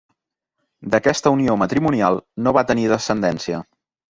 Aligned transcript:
D'aquesta 0.95 1.31
unió 1.35 1.57
matrimonial 1.65 2.19
no 2.47 2.55
va 2.59 2.65
tenir 2.73 2.89
descendència. 2.95 3.63